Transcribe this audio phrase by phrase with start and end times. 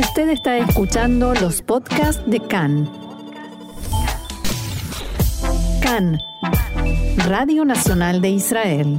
[0.00, 2.90] Usted está escuchando los podcasts de CAN.
[5.82, 6.18] CAN,
[7.18, 8.98] Radio Nacional de Israel.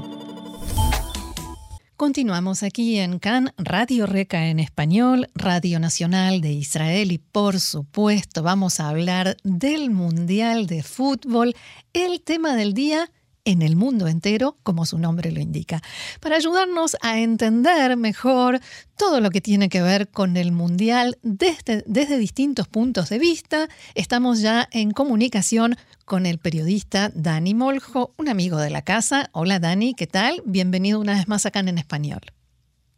[1.97, 8.43] Continuamos aquí en CAN, Radio Reca en español, Radio Nacional de Israel y por supuesto
[8.43, 11.55] vamos a hablar del Mundial de Fútbol,
[11.93, 13.09] el tema del día
[13.45, 15.81] en el mundo entero, como su nombre lo indica,
[16.19, 18.59] para ayudarnos a entender mejor
[18.97, 23.67] todo lo que tiene que ver con el Mundial desde, desde distintos puntos de vista.
[23.95, 29.29] Estamos ya en comunicación con el periodista Dani Moljo, un amigo de la casa.
[29.31, 30.41] Hola Dani, ¿qué tal?
[30.45, 32.21] Bienvenido una vez más acá en Español.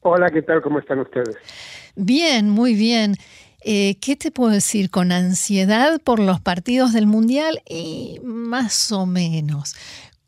[0.02, 0.62] Hola, ¿qué tal?
[0.62, 1.38] ¿Cómo están ustedes?
[1.96, 3.16] Bien, muy bien.
[3.64, 4.90] Eh, ¿Qué te puedo decir?
[4.90, 9.76] Con ansiedad por los partidos del Mundial y más o menos.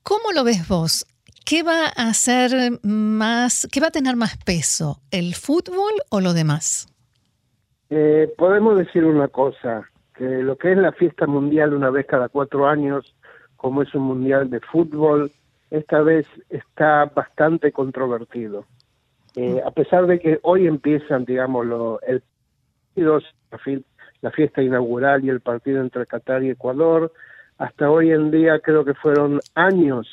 [0.07, 1.07] ¿Cómo lo ves vos?
[1.47, 2.51] ¿Qué va a hacer
[2.83, 6.87] más, qué va a tener más peso, el fútbol o lo demás?
[7.89, 12.29] Eh, podemos decir una cosa, que lo que es la fiesta mundial una vez cada
[12.29, 13.15] cuatro años,
[13.55, 15.31] como es un mundial de fútbol,
[15.71, 18.67] esta vez está bastante controvertido.
[19.35, 22.21] Eh, a pesar de que hoy empiezan, digamos, lo, el
[24.21, 27.12] la fiesta inaugural y el partido entre Qatar y Ecuador,
[27.57, 30.07] hasta hoy en día creo que fueron años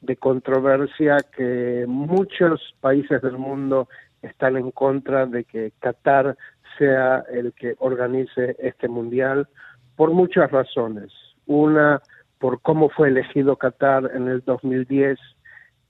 [0.00, 3.88] de controversia que muchos países del mundo
[4.22, 6.36] están en contra de que Qatar
[6.76, 9.48] sea el que organice este mundial
[9.96, 11.12] por muchas razones.
[11.46, 12.00] Una,
[12.38, 15.18] por cómo fue elegido Qatar en el 2010,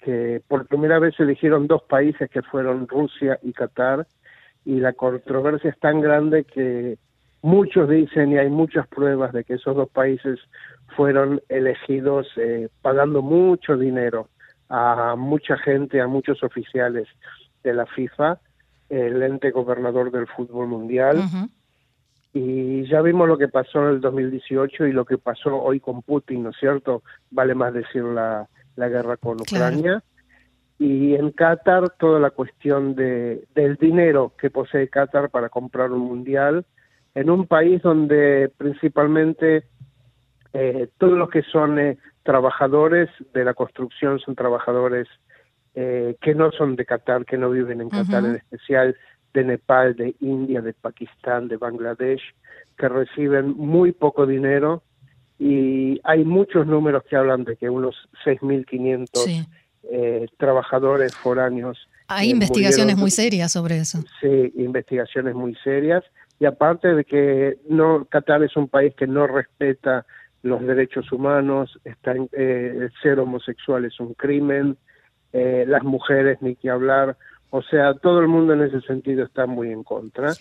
[0.01, 4.07] que por primera vez eligieron dos países que fueron Rusia y Qatar,
[4.65, 6.99] y la controversia es tan grande que
[7.49, 10.39] muchos dicen y hay muchas pruebas de que esos dos países
[10.95, 14.29] fueron elegidos eh, pagando mucho dinero
[14.69, 17.09] a mucha gente, a muchos oficiales
[17.65, 18.39] de la FIFA,
[18.91, 21.23] el ente gobernador del fútbol mundial.
[22.35, 26.03] Y ya vimos lo que pasó en el 2018 y lo que pasó hoy con
[26.03, 27.03] Putin, ¿no es cierto?
[27.31, 28.47] Vale más decir la,
[28.77, 30.03] la guerra con Ucrania.
[30.79, 36.03] Y en Qatar toda la cuestión de, del dinero que posee Qatar para comprar un
[36.03, 36.67] mundial,
[37.15, 39.65] en un país donde principalmente
[40.53, 45.07] eh, todos los que son eh, trabajadores de la construcción son trabajadores
[45.75, 48.97] eh, que no son de Qatar, que no viven en Qatar, en especial
[49.35, 52.23] de Nepal, de India, de Pakistán, de Bangladesh,
[52.77, 54.83] que reciben muy poco dinero
[55.39, 57.95] y hay muchos números que hablan de que unos
[58.25, 59.47] 6.500 sí.
[60.39, 61.79] trabajadores foráneos.
[62.09, 64.03] Hay investigaciones muy serias sobre eso.
[64.21, 66.03] Sí, investigaciones muy serias
[66.41, 70.07] y aparte de que no Qatar es un país que no respeta
[70.43, 74.77] los derechos humanos, está eh, ser homosexual es un crimen,
[75.33, 77.17] eh, las mujeres ni que hablar,
[77.51, 80.33] o sea, todo el mundo en ese sentido está muy en contra.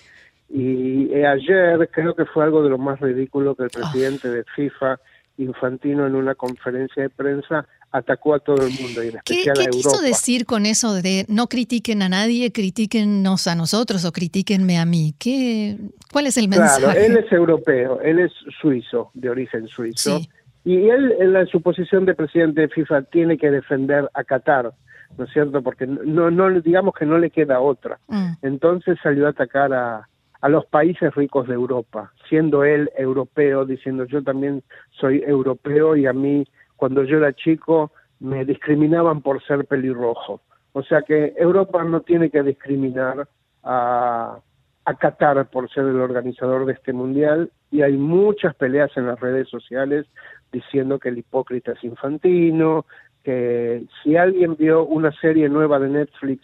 [0.49, 3.79] Y eh, ayer creo que fue algo de lo más ridículo que el ah.
[3.79, 4.99] presidente de FIFA,
[5.37, 9.63] Infantino, en una conferencia de prensa, atacó a todo el mundo y en especial ¿Qué,
[9.65, 14.77] ¿qué quiso decir con eso de no critiquen a nadie, critíquennos a nosotros o critíquenme
[14.77, 15.13] a mí?
[15.17, 15.77] ¿Qué,
[16.11, 16.83] ¿Cuál es el mensaje?
[16.83, 18.31] Claro, él es europeo, él es
[18.61, 20.19] suizo, de origen suizo.
[20.63, 24.73] Y él, en su posición de presidente de FIFA, tiene que defender a Qatar,
[25.17, 25.61] ¿no es cierto?
[25.61, 27.99] Porque no, no digamos que no le queda otra.
[28.09, 28.33] Mm.
[28.41, 30.09] Entonces salió a atacar a,
[30.41, 34.61] a los países ricos de Europa, siendo él europeo, diciendo yo también
[34.99, 36.45] soy europeo y a mí
[36.77, 40.41] cuando yo era chico me discriminaban por ser pelirrojo.
[40.71, 43.27] O sea que Europa no tiene que discriminar
[43.63, 44.39] a,
[44.85, 49.19] a Qatar por ser el organizador de este mundial y hay muchas peleas en las
[49.19, 50.05] redes sociales
[50.51, 52.85] diciendo que el hipócrita es infantino,
[53.23, 56.41] que si alguien vio una serie nueva de Netflix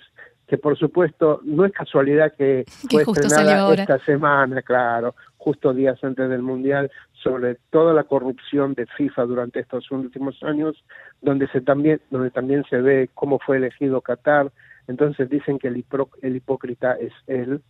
[0.48, 6.04] que por supuesto no es casualidad que, que fue estrenada esta semana, claro, justo días
[6.04, 6.92] antes del Mundial,
[7.24, 10.84] sobre toda la corrupción de FIFA durante estos últimos años,
[11.22, 14.52] donde se también, donde también se ve cómo fue elegido Qatar,
[14.88, 15.86] entonces dicen que el,
[16.22, 17.62] el hipócrita es él,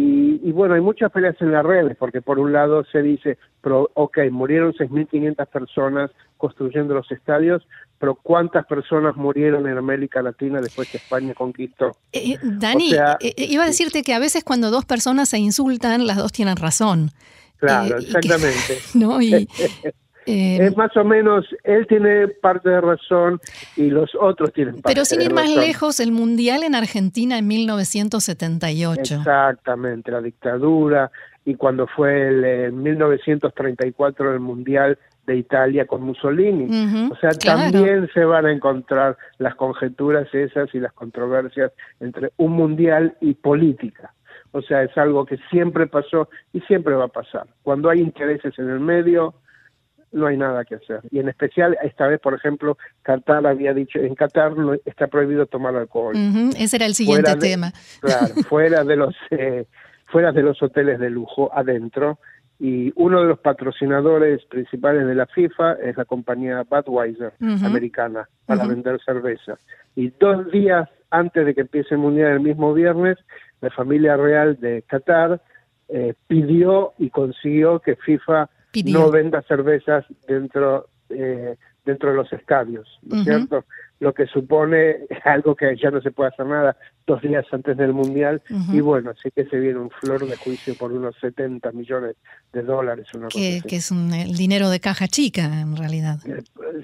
[0.00, 3.90] y, bueno, hay muchas peleas en las redes, porque por un lado se dice, pero,
[3.94, 7.66] ok, murieron 6.500 personas construyendo los estadios,
[7.98, 11.96] pero ¿cuántas personas murieron en América Latina después que España conquistó?
[12.12, 16.06] Eh, eh, Dani, eh, iba a decirte que a veces cuando dos personas se insultan,
[16.06, 17.10] las dos tienen razón.
[17.58, 18.78] Claro, exactamente.
[18.94, 19.20] ¿no?
[19.20, 19.48] Y,
[20.30, 23.40] Eh, es más o menos, él tiene parte de razón
[23.76, 25.60] y los otros tienen parte Pero sin ir más razón.
[25.62, 29.14] lejos, el Mundial en Argentina en 1978.
[29.14, 31.10] Exactamente, la dictadura
[31.46, 36.64] y cuando fue el, en 1934 el Mundial de Italia con Mussolini.
[36.64, 37.72] Uh -huh, o sea, claro.
[37.72, 43.32] también se van a encontrar las conjeturas esas y las controversias entre un mundial y
[43.32, 44.12] política
[44.52, 47.46] O sea, es algo que siempre pasó y siempre va a pasar.
[47.62, 49.34] Cuando hay intereses en el medio,
[50.12, 51.00] no hay nada que hacer.
[51.10, 55.46] Y en especial, esta vez, por ejemplo, Qatar había dicho, en Qatar no, está prohibido
[55.46, 56.14] tomar alcohol.
[56.56, 57.72] Ese era el siguiente tema.
[58.00, 59.14] Claro, fuera de los...
[59.30, 59.66] Eh,
[60.08, 62.18] fuera de los hoteles de lujo adentro
[62.58, 68.66] y uno de los patrocinadores principales de la FIFA es la compañía Budweiser americana para
[68.66, 69.58] vender cerveza.
[69.94, 73.16] Y dos días antes de que empiece el Mundial el mismo viernes,
[73.60, 75.40] la familia real de Qatar
[75.88, 78.50] eh, pidió y consiguió que FIFA
[78.84, 83.64] no venda cervezas dentro eh, dentro de los estadios, ¿no es cierto?
[84.00, 86.76] Lo que supone algo que ya no se puede hacer nada
[87.08, 90.74] dos días antes del Mundial y bueno, sí que se viene un flor de juicio
[90.74, 92.16] por unos 70 millones
[92.52, 93.06] de dólares.
[93.14, 96.18] Una que, que, es un, el dinero de caja chica en realidad.
[96.26, 96.42] Eh,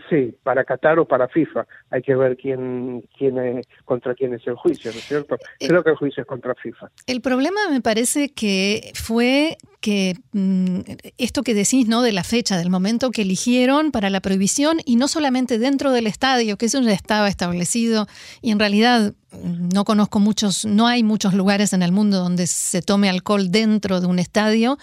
[0.09, 1.67] sí, para Qatar o para FIFA.
[1.91, 5.37] Hay que ver quién, quién es, contra quién es el juicio, ¿no es cierto?
[5.61, 6.91] Eh, Creo que el juicio es contra FIFA.
[7.07, 10.81] El problema me parece que fue que mm,
[11.19, 12.01] esto que decís, ¿no?
[12.01, 16.07] De la fecha, del momento que eligieron para la prohibición y no solamente dentro del
[16.07, 18.07] estadio, que eso ya estaba establecido
[18.41, 19.13] y en realidad
[19.43, 24.01] no conozco muchos, no hay muchos lugares en el mundo donde se tome alcohol dentro
[24.01, 24.79] de un estadio,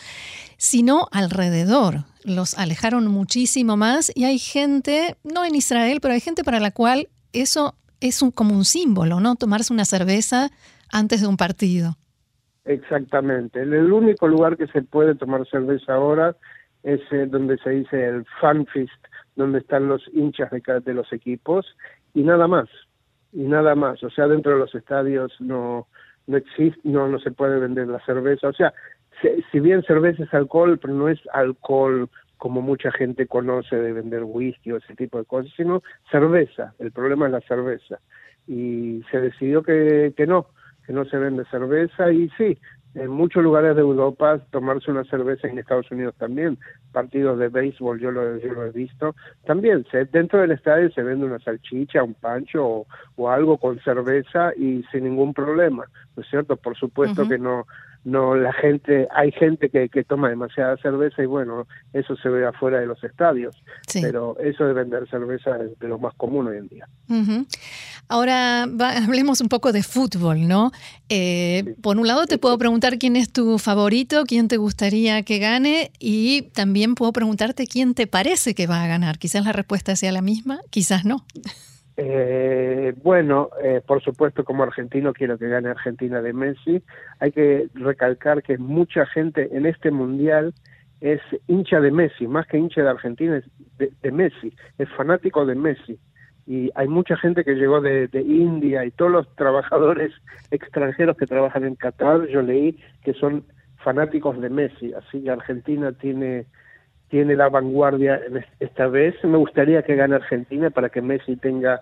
[0.58, 2.04] sino alrededor.
[2.24, 6.70] Los alejaron muchísimo más y hay gente, no en Israel, pero hay gente para la
[6.70, 9.36] cual eso es un, como un símbolo, ¿no?
[9.36, 10.50] Tomarse una cerveza
[10.92, 11.98] antes de un partido.
[12.66, 13.64] Exactamente.
[13.64, 16.36] El único lugar que se puede tomar cerveza ahora
[16.84, 18.94] es eh, donde se dice el fan feast,
[19.36, 21.66] donde están los hinchas de, de los equipos
[22.14, 22.70] y nada más
[23.34, 24.04] y nada más.
[24.04, 25.88] O sea, dentro de los estadios no
[26.28, 28.48] no existe, no no se puede vender la cerveza.
[28.48, 28.74] O sea,
[29.52, 34.24] si, bien cerveza es alcohol, pero no es alcohol como mucha gente conoce de vender
[34.24, 36.74] whisky o ese tipo de cosas, sino cerveza.
[36.80, 38.00] El problema es la cerveza.
[38.48, 40.48] Y se decidió que, que no,
[40.86, 42.58] que no se vende cerveza y sí,
[42.96, 46.58] en muchos lugares de Europa tomarse una cerveza en Estados Unidos también,
[46.92, 49.16] partidos de béisbol yo lo, he visto,
[49.46, 52.86] también se, dentro del estadio se vende una salchicha, un pancho
[53.16, 55.86] o, algo con cerveza y sin ningún problema,
[56.16, 56.58] ¿no es cierto?
[56.58, 57.66] Por supuesto que no
[58.04, 62.46] no la gente hay gente que, que toma demasiada cerveza y bueno eso se ve
[62.46, 63.56] afuera de los estadios
[64.02, 66.88] pero eso de vender cerveza es de lo más común hoy en día.
[68.08, 68.64] Ahora
[69.06, 70.72] hablemos un poco de fútbol no
[71.10, 75.40] eh, por un lado te puedo preguntar quién es tu favorito quién te gustaría que
[75.40, 79.20] gane y también puedo preguntarte quién te parece que va a ganar.
[79.20, 81.26] Quizás la respuesta sea la misma quizás no
[81.98, 86.82] eh, bueno, eh, por supuesto como argentino quiero que gane Argentina de Messi.
[87.20, 90.54] Hay que recalcar que mucha gente en este mundial
[91.02, 93.46] es hincha de Messi, más que hincha de Argentina, es
[94.02, 96.00] de, Messi, es fanático de Messi.
[96.48, 100.12] Y hay mucha gente que llegó de, de, India y todos los trabajadores
[100.52, 103.44] extranjeros que trabajan en Qatar, yo leí que son
[103.78, 104.94] fanáticos de Messi.
[104.94, 106.46] Así que Argentina tiene
[107.12, 108.20] tiene la vanguardia
[108.60, 109.14] esta vez.
[109.24, 111.82] Me gustaría que gane Argentina para que Messi tenga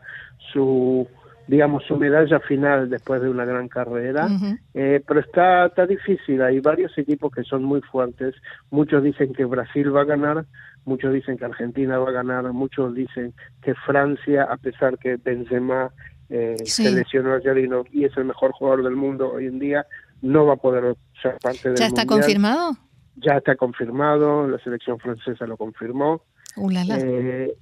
[0.52, 1.08] su
[1.48, 4.28] digamos su medalla final después de una gran carrera.
[4.74, 6.42] Eh, pero está está difícil.
[6.42, 8.36] Hay varios equipos que son muy fuertes.
[8.72, 10.46] Muchos dicen que Brasil va a ganar
[10.86, 15.92] muchos dicen que Argentina va a ganar muchos dicen que Francia a pesar que Benzema
[16.30, 19.86] eh, se lesionó ayer y, y es el mejor jugador del mundo hoy en día
[20.22, 22.72] no va a poder ser parte del ya está confirmado
[23.21, 26.21] ya está confirmado, la selección francesa lo confirmó.
[26.57, 26.97] Ulala.
[26.99, 27.54] Eh,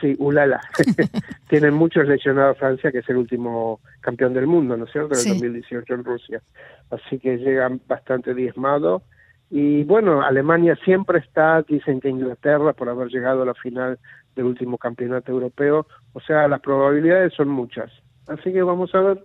[0.00, 0.60] sí, ulala.
[1.48, 5.18] Tienen muchos lesionados Francia, que es el último campeón del mundo, ¿no es cierto?
[5.18, 6.42] En 2018 en Rusia.
[6.90, 9.02] Así que llegan bastante diezmados.
[9.50, 13.98] Y bueno, Alemania siempre está, dicen que Inglaterra, por haber llegado a la final
[14.34, 15.86] del último campeonato europeo.
[16.12, 17.92] O sea, las probabilidades son muchas.
[18.26, 19.24] Así que vamos a ver.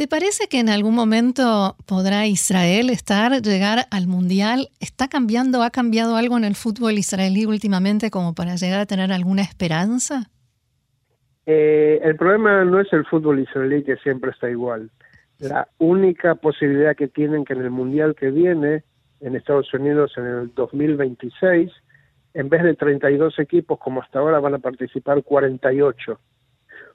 [0.00, 4.68] ¿Te parece que en algún momento podrá Israel estar, llegar al Mundial?
[4.80, 9.12] ¿Está cambiando, ha cambiado algo en el fútbol israelí últimamente como para llegar a tener
[9.12, 10.30] alguna esperanza?
[11.44, 14.90] Eh, el problema no es el fútbol israelí que siempre está igual.
[15.38, 18.84] La única posibilidad que tienen que en el Mundial que viene,
[19.20, 21.70] en Estados Unidos en el 2026,
[22.32, 26.18] en vez de 32 equipos como hasta ahora van a participar 48.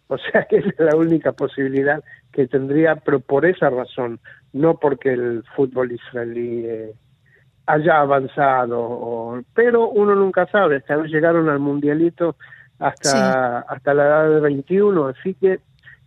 [0.08, 4.20] O sea que es la única posibilidad que tendría, pero por esa razón,
[4.54, 6.94] no porque el fútbol israelí eh,
[7.66, 12.36] haya avanzado, pero uno nunca sabe, hasta llegaron al mundialito
[12.78, 15.60] hasta, hasta la edad de 21, así que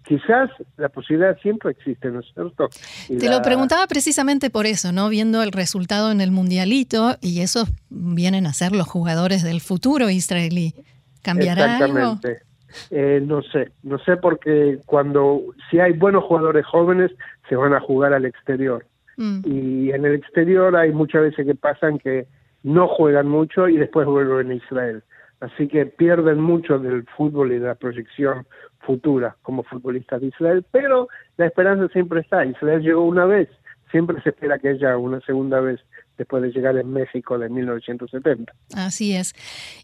[0.07, 2.69] quizás la posibilidad siempre existe, ¿no es cierto?
[3.09, 5.09] Te lo preguntaba precisamente por eso, ¿no?
[5.09, 10.09] Viendo el resultado en el mundialito y esos vienen a ser los jugadores del futuro
[10.09, 10.75] israelí.
[11.23, 12.48] ¿Cambiará Exactamente.
[12.91, 17.11] Eh, no sé, no sé porque cuando si hay buenos jugadores jóvenes
[17.49, 18.85] se van a jugar al exterior
[19.19, 19.41] Mm.
[19.45, 22.27] Y en el exterior hay muchas veces que pasan que
[22.63, 25.03] no juegan mucho y después vuelven a Israel.
[25.41, 28.47] Así que pierden mucho del fútbol y de la proyección
[28.81, 32.45] futura como futbolistas de Israel, pero la esperanza siempre está.
[32.45, 33.49] Israel llegó una vez,
[33.91, 35.81] siempre se espera que haya una segunda vez
[36.19, 38.53] después de llegar en México de 1970.
[38.75, 39.35] Así es.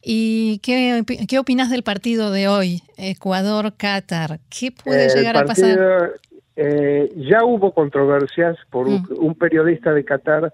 [0.03, 4.41] ¿Y qué, qué opinas del partido de hoy, Ecuador-Qatar?
[4.51, 6.13] ¿Qué puede llegar a pasar?
[6.57, 9.35] Eh, ya hubo controversias por un, mm.
[9.35, 10.53] periodista de Qatar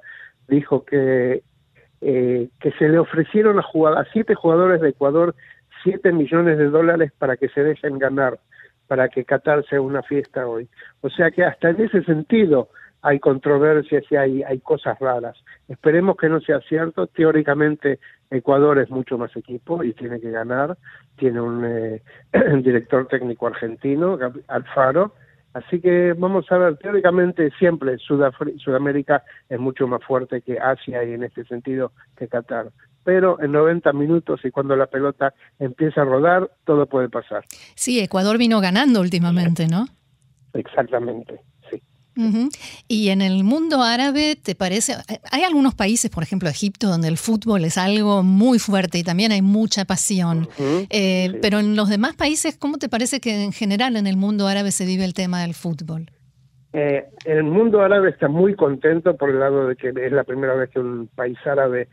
[0.49, 1.43] dijo que
[2.01, 5.35] eh, que se le ofrecieron a, a siete jugadores de Ecuador
[5.83, 8.39] siete millones de dólares para que se dejen ganar,
[8.87, 10.69] para que Qatar sea una fiesta hoy.
[11.01, 12.69] O sea que hasta en ese sentido
[13.03, 15.37] hay controversias y hay, hay cosas raras.
[15.69, 17.07] Esperemos que no sea cierto.
[17.07, 17.99] Teóricamente
[18.31, 20.77] Ecuador es mucho más equipo y tiene que ganar.
[21.17, 22.03] Tiene un eh,
[22.63, 25.15] director técnico argentino, Alfaro.
[25.53, 31.13] Así que vamos a ver, teóricamente siempre Sudamérica es mucho más fuerte que Asia y
[31.13, 32.71] en este sentido que Qatar.
[33.03, 37.45] Pero en 90 minutos y cuando la pelota empieza a rodar, todo puede pasar.
[37.75, 39.87] Sí, Ecuador vino ganando últimamente, ¿no?
[40.53, 41.41] Exactamente.
[42.89, 44.95] Y en el mundo árabe, ¿te parece?
[45.31, 49.33] Hay algunos países, por ejemplo Egipto, donde el fútbol es algo muy fuerte y también
[49.33, 50.49] hay mucha pasión.
[50.91, 54.47] Eh, pero en los demás países, ¿cómo te parece que en general en el mundo
[54.47, 56.11] árabe se vive el tema del fútbol?
[56.73, 60.55] Eh, el mundo árabe está muy contento por el lado de que es la primera
[60.55, 61.89] vez que un país árabe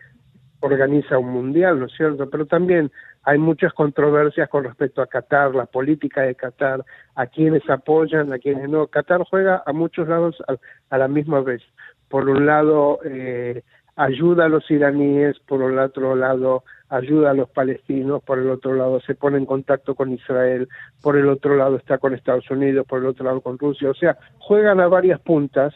[0.59, 2.29] organiza un mundial, ¿no es cierto?
[2.29, 2.91] Pero también
[3.27, 8.39] hay muchas controversias con respecto a Qatar, la política de Qatar, a quienes apoyan, a
[8.39, 8.87] quienes no.
[8.87, 10.41] Qatar juega a muchos lados
[10.89, 11.61] a, la misma vez.
[12.07, 13.63] Por un lado, eh,
[13.97, 18.75] ayuda a los iraníes, por el otro lado, ayuda a los palestinos, por el otro
[18.75, 20.69] lado, se pone en contacto con Israel,
[21.01, 23.89] por el otro lado está con Estados Unidos, por el otro lado con Rusia.
[23.89, 25.73] O sea, juegan a varias puntas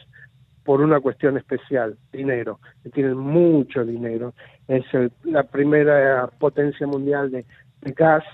[0.64, 2.60] por una cuestión especial, dinero.
[2.92, 4.34] Tienen mucho dinero.
[4.68, 4.84] Es
[5.24, 7.44] la primera potencia mundial de,
[7.96, 8.24] gas,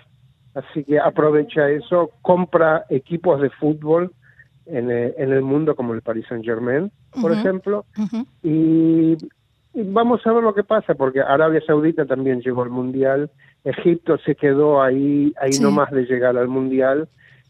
[0.55, 4.13] así que aprovecha eso, compra equipos de fútbol
[4.67, 7.87] en, el, en el mundo como el Paris Saint Germain, por ejemplo,
[8.43, 9.17] y,
[9.75, 13.31] vamos a ver lo que pasa, porque Arabia Saudita también llegó al Mundial,
[13.65, 17.09] Egipto se quedó ahí, ahí no más de llegar al Mundial,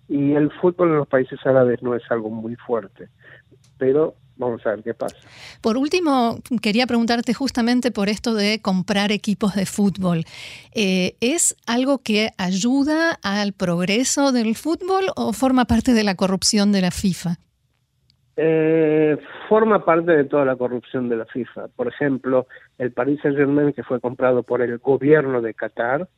[0.08, 3.08] y el fútbol en los países árabes no es algo muy fuerte,
[3.78, 5.16] pero vamos a ver qué pasa.
[5.60, 10.24] Por último, quería preguntarte justamente por esto de comprar equipos de fútbol.
[10.74, 16.72] Eh, ¿Es algo que ayuda al progreso del fútbol o forma parte de la corrupción
[16.72, 17.36] de la FIFA?
[18.40, 19.18] Eh,
[19.48, 21.68] forma parte de toda la corrupción de la FIFA.
[21.74, 22.46] Por ejemplo,
[22.78, 26.08] el Paris Saint-Germain, que fue comprado por el gobierno de Qatar,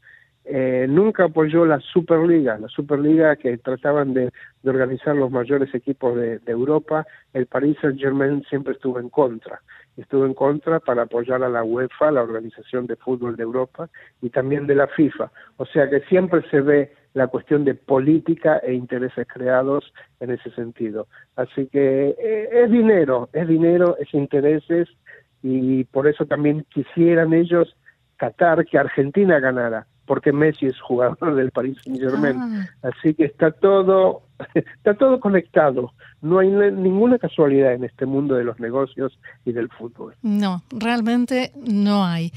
[0.44, 4.30] eh, nunca apoyó la Superliga, la Superliga que trataban de,
[4.64, 9.60] organizar los mayores equipos de, Europa, el Paris Saint Germain siempre estuvo en contra,
[9.96, 13.88] estuvo en contra para apoyar a la UEFA, la Organización de Fútbol de Europa,
[14.22, 18.58] y también de la FIFA, o sea que siempre se ve la cuestión de política
[18.58, 21.08] e intereses creados en ese sentido.
[21.36, 24.88] Así que eh, es dinero, es dinero, es intereses,
[25.42, 27.76] y por eso también quisieran ellos
[28.16, 32.36] Qatar que Argentina ganara porque Messi es jugador del Paris Saint Germain.
[32.36, 32.66] Ah.
[32.82, 34.22] Así que está todo,
[34.54, 35.92] está todo conectado.
[36.20, 40.16] No hay ninguna casualidad en este mundo de los negocios y del fútbol.
[40.20, 42.32] No, realmente no hay.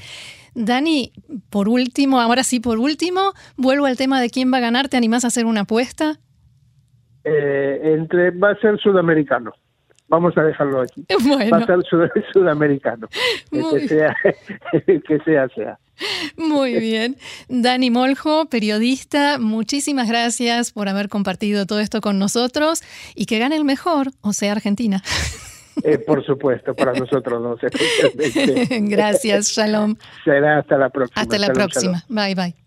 [0.54, 1.10] Dani,
[1.50, 4.88] por último, ahora sí, por último, vuelvo al tema de quién va a ganar.
[4.88, 6.20] ¿Te animás a hacer una apuesta?
[7.24, 9.52] Eh, entre va a ser sudamericano.
[10.08, 11.04] Vamos a dejarlo aquí.
[11.52, 11.82] Va a ser
[12.32, 13.08] sudamericano.
[13.50, 14.16] que sea,
[14.86, 15.78] que sea, sea.
[16.36, 17.16] Muy bien.
[17.48, 22.82] Dani Moljo, periodista, muchísimas gracias por haber compartido todo esto con nosotros
[23.14, 25.02] y que gane el mejor, o sea, Argentina.
[25.82, 27.60] Eh, por supuesto, para nosotros dos.
[28.70, 29.96] gracias, Shalom.
[30.24, 31.22] Será hasta la próxima.
[31.22, 32.04] Hasta la próxima.
[32.08, 32.63] Bye, bye.